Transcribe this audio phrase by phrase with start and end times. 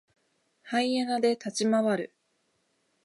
[0.63, 2.15] ハイエナで立ち回る。